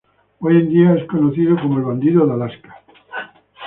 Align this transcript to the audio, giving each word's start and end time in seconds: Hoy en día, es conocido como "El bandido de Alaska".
Hoy 0.39 0.57
en 0.57 0.69
día, 0.69 0.95
es 0.95 1.07
conocido 1.07 1.55
como 1.61 1.77
"El 1.77 1.85
bandido 1.85 2.25
de 2.25 2.33
Alaska". 2.33 2.81